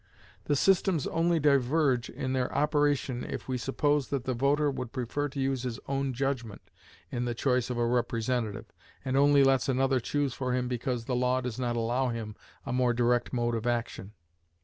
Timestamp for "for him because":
10.33-11.05